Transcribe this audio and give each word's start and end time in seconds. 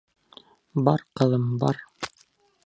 Бар, 0.87 1.03
ҡыҙым, 1.21 1.45
бар. 1.65 1.85